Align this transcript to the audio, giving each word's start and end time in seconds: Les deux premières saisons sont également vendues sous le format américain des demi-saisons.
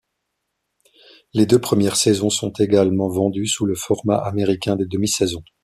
Les 1.35 1.45
deux 1.45 1.61
premières 1.61 1.95
saisons 1.95 2.31
sont 2.31 2.51
également 2.53 3.07
vendues 3.07 3.45
sous 3.45 3.67
le 3.67 3.75
format 3.75 4.17
américain 4.17 4.75
des 4.75 4.87
demi-saisons. 4.87 5.43